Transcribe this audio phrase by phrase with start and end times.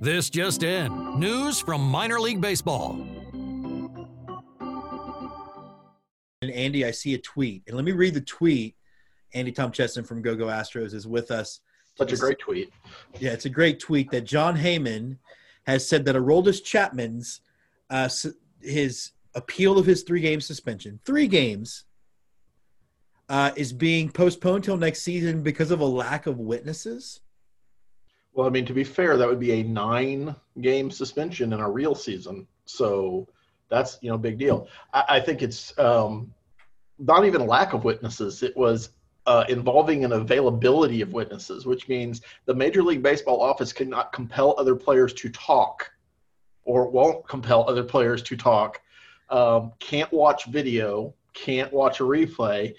[0.00, 3.04] This just in news from minor league baseball.
[6.40, 8.76] And Andy, I see a tweet, and let me read the tweet.
[9.34, 11.60] Andy Tom Cheston from GoGo Astros is with us.
[11.96, 12.72] Such a great tweet.
[13.18, 15.18] Yeah, it's a great tweet that Jon Heyman
[15.66, 17.40] has said that Aroldis Chapman's
[17.90, 18.08] uh,
[18.62, 21.86] his appeal of his three game suspension, three games,
[23.28, 27.20] uh, is being postponed till next season because of a lack of witnesses.
[28.38, 31.68] Well, I mean, to be fair, that would be a nine game suspension in a
[31.68, 32.46] real season.
[32.66, 33.26] So
[33.68, 34.68] that's, you know, big deal.
[34.94, 36.32] I, I think it's um,
[37.00, 38.44] not even a lack of witnesses.
[38.44, 38.90] It was
[39.26, 44.54] uh, involving an availability of witnesses, which means the Major League Baseball office cannot compel
[44.56, 45.90] other players to talk
[46.62, 48.80] or won't compel other players to talk,
[49.30, 52.72] um, can't watch video, can't watch a replay.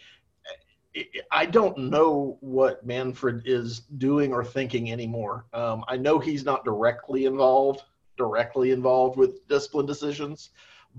[1.31, 5.45] I don't know what Manfred is doing or thinking anymore.
[5.53, 7.83] Um, I know he's not directly involved,
[8.17, 10.49] directly involved with discipline decisions,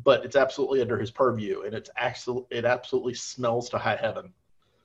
[0.04, 4.32] but it's absolutely under his purview, and it's actually it absolutely smells to high heaven.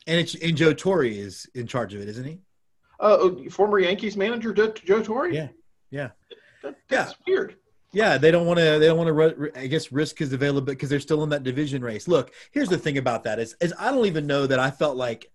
[0.07, 2.39] And it's and Joe Torre is in charge of it, isn't he?
[2.99, 5.29] Uh, oh, former Yankees manager Joe, Joe Torre.
[5.29, 5.49] Yeah,
[5.91, 6.09] yeah,
[6.63, 7.15] that, that's yeah.
[7.27, 7.55] weird.
[7.95, 8.77] Yeah, they don't want to.
[8.77, 9.57] They don't want to.
[9.57, 12.09] I guess risk his available because they're still in that division race.
[12.09, 14.97] Look, here's the thing about that is, is I don't even know that I felt
[14.97, 15.31] like,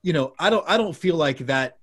[0.00, 0.64] you know, I don't.
[0.68, 1.78] I don't feel like that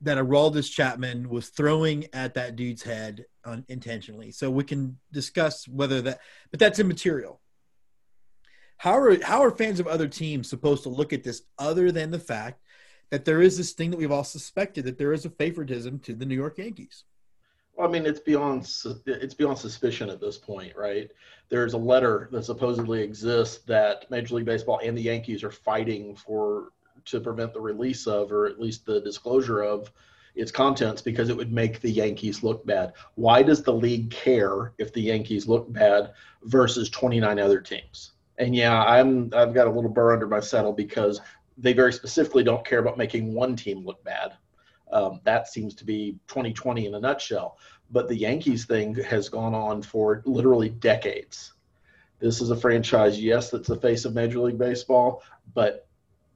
[0.00, 4.32] that Aroldis Chapman was throwing at that dude's head unintentionally.
[4.32, 6.20] So we can discuss whether that,
[6.50, 7.42] but that's immaterial.
[8.78, 12.10] How are how are fans of other teams supposed to look at this other than
[12.10, 12.62] the fact
[13.10, 16.14] that there is this thing that we've all suspected that there is a favoritism to
[16.14, 17.04] the New York Yankees?
[17.76, 18.62] Well, I mean, it's beyond
[19.06, 21.10] it's beyond suspicion at this point, right?
[21.50, 26.16] There's a letter that supposedly exists that Major League Baseball and the Yankees are fighting
[26.16, 26.72] for
[27.04, 29.92] to prevent the release of, or at least the disclosure of,
[30.36, 32.92] its contents because it would make the Yankees look bad.
[33.14, 36.12] Why does the league care if the Yankees look bad
[36.44, 38.12] versus 29 other teams?
[38.38, 41.20] And yeah, I'm I've got a little burr under my saddle because
[41.56, 44.34] they very specifically don't care about making one team look bad.
[44.90, 47.58] Um, that seems to be 2020 in a nutshell.
[47.90, 51.52] But the Yankees thing has gone on for literally decades.
[52.18, 55.22] This is a franchise, yes, that's the face of Major League Baseball,
[55.54, 55.86] but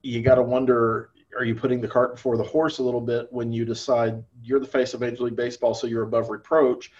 [0.03, 3.29] you got to wonder are you putting the cart before the horse a little bit
[3.31, 6.91] when you decide you're the face of Major League Baseball, so you're above reproach?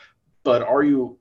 [0.45, 1.19] But are you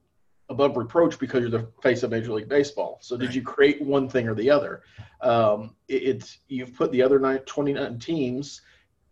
[0.48, 2.98] above reproach because you're the face of Major League Baseball?
[3.00, 4.82] So did you create one thing or the other?
[5.20, 8.62] Um, it, it's you've put the other nine, 29 teams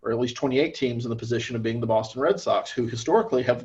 [0.02, 2.86] or at least 28 teams in the position of being the Boston Red Sox, who
[2.86, 3.64] historically have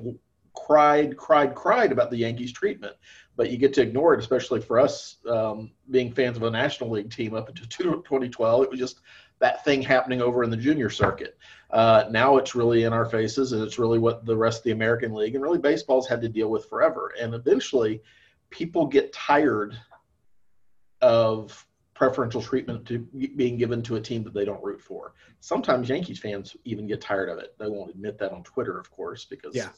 [0.55, 2.95] cried, cried, cried about the Yankees' treatment.
[3.35, 6.91] But you get to ignore it, especially for us um, being fans of a National
[6.91, 8.63] League team up until 2012.
[8.63, 8.99] It was just
[9.39, 11.37] that thing happening over in the junior circuit.
[11.71, 14.71] Uh, now it's really in our faces, and it's really what the rest of the
[14.71, 17.11] American League and really baseball's had to deal with forever.
[17.19, 18.01] And eventually,
[18.51, 19.77] people get tired
[21.01, 22.99] of preferential treatment to
[23.35, 25.13] being given to a team that they don't root for.
[25.39, 27.55] Sometimes Yankees fans even get tired of it.
[27.59, 29.69] They won't admit that on Twitter, of course, because yeah.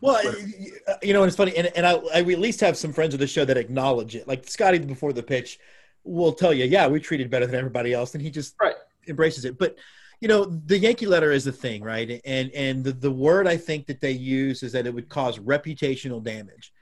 [0.00, 2.76] Well, uh, you know, and it's funny, and, and I, I, we at least have
[2.76, 4.28] some friends of the show that acknowledge it.
[4.28, 5.58] Like Scotty before the pitch
[6.04, 8.76] will tell you, yeah, we treated better than everybody else, and he just right.
[9.08, 9.58] embraces it.
[9.58, 9.76] But
[10.20, 12.20] you know, the Yankee letter is the thing, right?
[12.24, 15.38] And and the, the word I think that they use is that it would cause
[15.38, 16.72] reputational damage,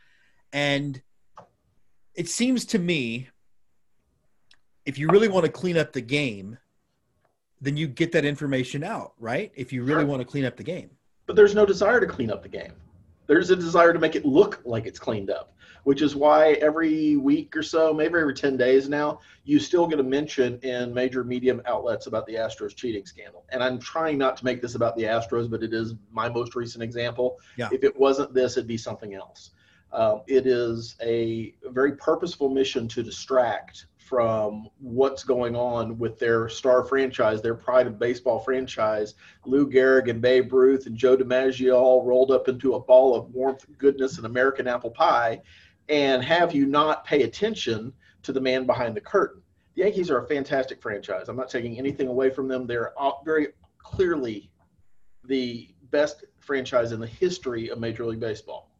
[0.53, 1.01] and
[2.15, 3.29] it seems to me
[4.89, 6.57] if you really want to clean up the game,
[7.61, 9.53] then you get that information out, right?
[9.55, 10.07] If you really sure.
[10.07, 10.89] want to clean up the game.
[11.27, 12.73] But there's no desire to clean up the game.
[13.27, 15.53] There's a desire to make it look like it's cleaned up,
[15.85, 20.01] which is why every week or so, maybe every 10 days now, you still get
[20.01, 23.45] a mention in major medium outlets about the Astros cheating scandal.
[23.51, 26.55] And I'm trying not to make this about the Astros, but it is my most
[26.55, 27.41] recent example.
[27.59, 27.69] Yeah.
[27.71, 29.51] If it wasn't this, it'd be something else.
[29.93, 36.49] Um, it is a very purposeful mission to distract from what's going on with their
[36.49, 41.75] star franchise, their pride of baseball franchise, Lou Gehrig and Babe Ruth and Joe DiMaggio
[41.75, 45.43] all rolled up into a ball of warmth, goodness, and American apple pie,
[45.91, 47.93] and have you not pay attention
[48.23, 49.43] to the man behind the curtain.
[49.75, 51.29] The Yankees are a fantastic franchise.
[51.29, 52.67] I'm not taking anything away from them.
[52.67, 53.49] They're uh, very
[53.79, 54.51] clearly
[55.25, 58.71] the best franchise in the history of Major League Baseball.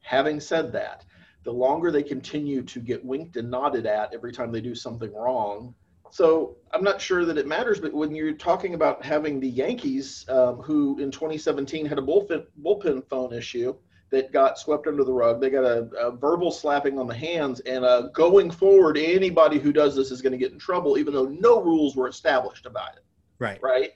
[0.00, 1.04] Having said that,
[1.44, 5.12] the longer they continue to get winked and nodded at every time they do something
[5.14, 5.74] wrong.
[6.10, 10.26] So I'm not sure that it matters, but when you're talking about having the Yankees,
[10.28, 13.74] um, who in 2017 had a bullpen, bullpen phone issue
[14.10, 17.60] that got swept under the rug, they got a, a verbal slapping on the hands,
[17.60, 21.14] and uh, going forward, anybody who does this is going to get in trouble, even
[21.14, 23.04] though no rules were established about it.
[23.38, 23.60] Right.
[23.62, 23.90] Right.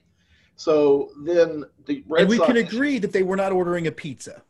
[0.57, 3.93] So then the Red and we Sox, can agree that they were not ordering a
[3.93, 4.43] pizza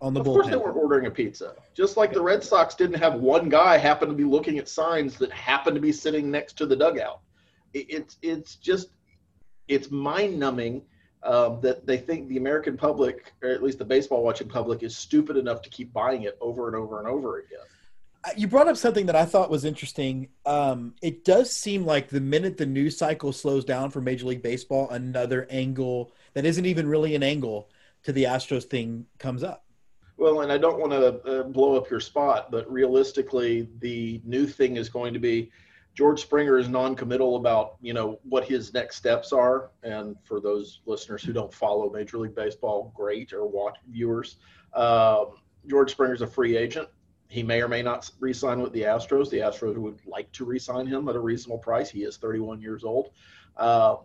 [0.00, 1.54] on the Of course, they weren't ordering a pizza.
[1.74, 5.16] Just like the Red Sox didn't have one guy happen to be looking at signs
[5.18, 7.20] that happened to be sitting next to the dugout.
[7.74, 8.88] It's it's just
[9.68, 10.82] it's mind numbing
[11.22, 14.96] um, that they think the American public, or at least the baseball watching public, is
[14.96, 17.60] stupid enough to keep buying it over and over and over again.
[18.24, 20.28] Uh, You brought up something that I thought was interesting.
[20.46, 24.42] Um, it does seem like the minute the news cycle slows down for Major League
[24.42, 27.68] Baseball, another angle that isn't even really an angle
[28.04, 29.64] to the Astros thing comes up.
[30.20, 34.46] Well, and I don't want to uh, blow up your spot, but realistically, the new
[34.46, 35.50] thing is going to be
[35.94, 39.70] George Springer is non-committal about you know what his next steps are.
[39.82, 44.36] And for those listeners who don't follow Major League Baseball, great or watch viewers,
[44.74, 45.36] um,
[45.66, 46.90] George is a free agent.
[47.28, 49.30] He may or may not re-sign with the Astros.
[49.30, 51.88] The Astros would like to re-sign him at a reasonable price.
[51.88, 53.08] He is 31 years old.
[53.56, 53.96] Uh,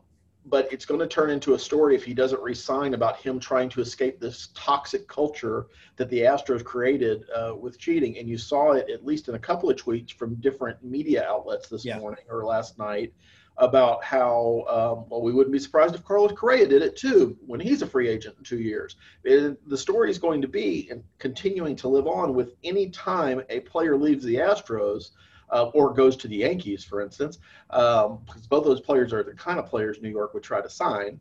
[0.45, 3.69] but it's going to turn into a story if he doesn't resign about him trying
[3.69, 8.17] to escape this toxic culture that the Astros created uh, with cheating.
[8.19, 11.67] And you saw it at least in a couple of tweets from different media outlets
[11.67, 11.97] this Yeah.
[11.97, 13.13] morning or last night
[13.57, 17.59] about how, um, well, we wouldn't be surprised if Carlos Correa did it too when
[17.59, 18.97] he's a free agent in two years.
[19.23, 23.41] It, the story is going to be and continuing to live on with any time
[23.49, 25.11] a player leaves the Astros.
[25.51, 27.37] Uh, or goes to the Yankees, for instance,
[27.69, 30.69] um, because both those players are the kind of players New York would try to
[30.69, 31.19] sign.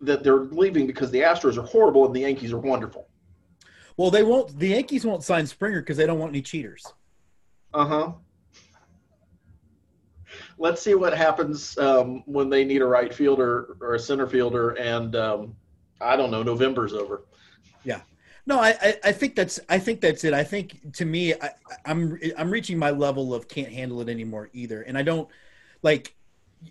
[0.00, 3.08] That they're leaving because the Astros are horrible and the Yankees are wonderful.
[3.96, 4.58] Well, they won't.
[4.58, 6.86] The Yankees won't sign Springer because they don't want any cheaters.
[7.74, 8.12] Uh huh.
[10.56, 14.70] Let's see what happens um, when they need a right fielder or a center fielder,
[14.70, 15.56] and um,
[16.00, 16.42] I don't know.
[16.42, 17.24] November's over.
[18.46, 20.32] No, I, I, think that's I think that's it.
[20.32, 21.50] I think to me, I,
[21.84, 25.28] I'm I'm reaching my level of can't handle it anymore either, and I don't
[25.82, 26.14] like,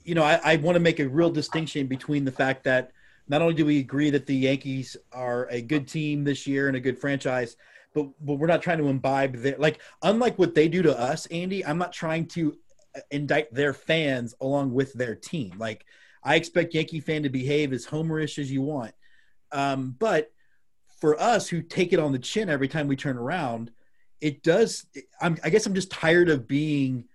[0.03, 2.91] you know, I, I want to make a real distinction between the fact that
[3.27, 6.75] not only do we agree that the Yankees are a good team this year and
[6.75, 7.55] a good franchise,
[7.93, 11.27] but but we're not trying to imbibe their like unlike what they do to us,
[11.27, 11.65] Andy.
[11.65, 12.57] I'm not trying to
[12.95, 15.53] uh, indict their fans along with their team.
[15.57, 15.85] Like
[16.23, 18.93] I expect Yankee fan to behave as homerish as you want,
[19.51, 20.31] um, but
[20.99, 23.71] for us who take it on the chin every time we turn around,
[24.21, 24.85] it does.
[25.21, 27.05] I'm, I guess I'm just tired of being,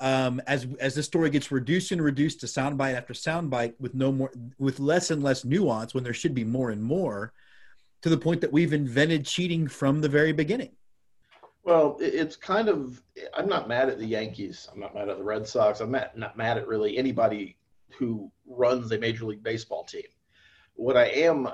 [0.00, 4.12] um, as as the story gets reduced and reduced to soundbite after soundbite with no
[4.12, 7.32] more, with less and less nuance when there should be more and more,
[8.02, 10.72] to the point that we've invented cheating from the very beginning.
[11.64, 13.02] Well, it's kind of.
[13.34, 14.68] I'm not mad at the Yankees.
[14.72, 15.80] I'm not mad at the Red Sox.
[15.80, 17.56] I'm not, not mad at really anybody
[17.96, 20.02] who runs a Major League Baseball team.
[20.74, 21.48] What I am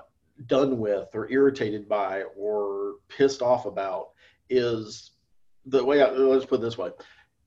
[0.47, 4.11] done with, or irritated by, or pissed off about
[4.49, 5.13] is
[5.67, 6.03] the way.
[6.03, 6.91] I, let's put it this way: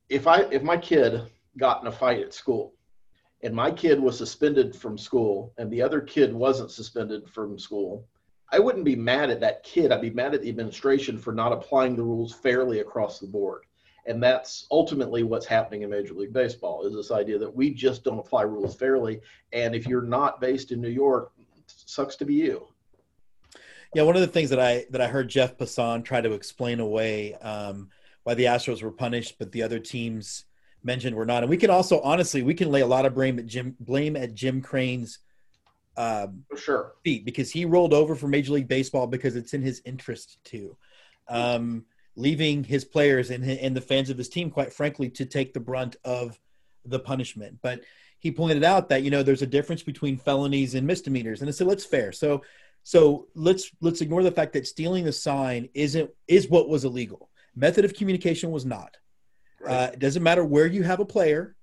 [0.09, 1.21] if I if my kid
[1.57, 2.73] got in a fight at school,
[3.43, 8.07] and my kid was suspended from school, and the other kid wasn't suspended from school,
[8.51, 9.91] I wouldn't be mad at that kid.
[9.91, 13.63] I'd be mad at the administration for not applying the rules fairly across the board.
[14.07, 18.03] And that's ultimately what's happening in Major League Baseball is this idea that we just
[18.03, 19.21] don't apply rules fairly.
[19.53, 21.31] And if you're not based in New York,
[21.67, 22.67] sucks to be you.
[23.93, 26.79] Yeah, one of the things that I that I heard Jeff Passan try to explain
[26.79, 27.89] away um,
[28.23, 30.45] why the Astros were punished, but the other teams
[30.83, 31.43] mentioned were not.
[31.43, 34.15] And we can also honestly we can lay a lot of blame at Jim blame
[34.15, 35.19] at Jim Crane's
[35.97, 36.93] um, For sure.
[37.03, 40.77] feet because he rolled over for Major League Baseball because it's in his interest to,
[41.27, 45.53] um, leaving his players and, and the fans of his team, quite frankly, to take
[45.53, 46.39] the brunt of
[46.85, 47.59] the punishment.
[47.61, 47.81] But
[48.19, 51.51] he pointed out that you know there's a difference between felonies and misdemeanors, and I
[51.51, 52.11] said that's fair.
[52.11, 52.43] So
[52.83, 57.29] so let's let's ignore the fact that stealing the sign isn't is what was illegal.
[57.55, 58.97] Method of communication was not.
[59.67, 61.55] Uh, it doesn't matter where you have a player,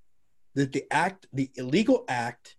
[0.55, 2.57] that the act, the illegal act,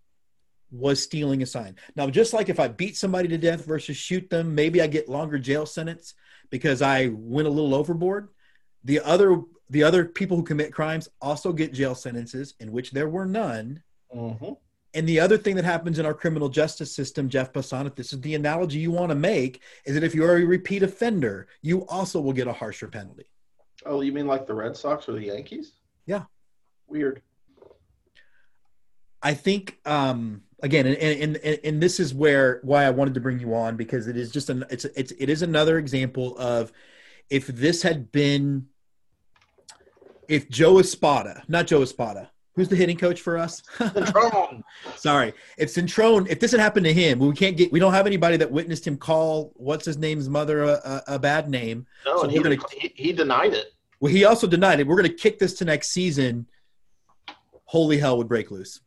[0.70, 1.76] was stealing a sign.
[1.96, 5.08] Now, just like if I beat somebody to death versus shoot them, maybe I get
[5.08, 6.14] longer jail sentence
[6.50, 8.28] because I went a little overboard.
[8.84, 13.08] The other the other people who commit crimes also get jail sentences, in which there
[13.08, 13.82] were none.
[14.14, 14.56] Mhm.
[14.92, 18.12] And the other thing that happens in our criminal justice system, Jeff Passan, if this
[18.12, 21.86] is the analogy you want to make, is that if you're a repeat offender, you
[21.86, 23.30] also will get a harsher penalty.
[23.86, 25.72] Oh, you mean like the Red Sox or the Yankees?
[26.06, 26.24] Yeah.
[26.88, 27.22] Weird.
[29.22, 33.20] I think um, again, and, and and and this is where why I wanted to
[33.20, 36.72] bring you on because it is just an it's it's it is another example of
[37.28, 38.66] if this had been
[40.28, 43.62] if Joe Espada, not Joe Espada, who's the hitting coach for us?
[43.78, 44.62] Cintron.
[44.96, 48.06] Sorry, if Cintron, if this had happened to him, we can't get we don't have
[48.06, 51.86] anybody that witnessed him call what's his name's mother a, a, a bad name.
[52.06, 53.72] no, So and he, gonna, he, he denied it.
[54.00, 54.86] Well, he also denied it.
[54.86, 56.46] We're going to kick this to next season.
[57.66, 58.80] Holy hell would break loose.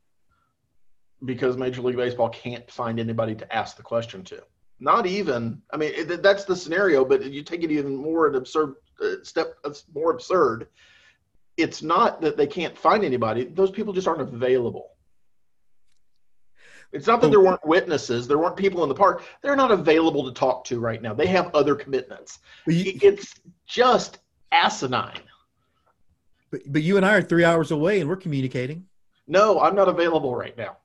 [1.26, 4.44] because Major League Baseball can't find anybody to ask the question to.
[4.80, 8.36] Not even, I mean, it, that's the scenario, but you take it even more an
[8.36, 9.56] absurd uh, step,
[9.94, 10.68] more absurd.
[11.58, 14.90] It's not that they can't find anybody; those people just aren't available.
[16.94, 19.24] It's not that there weren't witnesses, there weren't people in the park.
[19.42, 21.14] They're not available to talk to right now.
[21.14, 22.40] They have other commitments.
[22.68, 23.34] You, it's
[23.66, 24.20] just
[24.52, 25.22] asinine.
[26.52, 28.86] But, but you and I are three hours away and we're communicating.
[29.28, 30.78] No, I'm not available right now.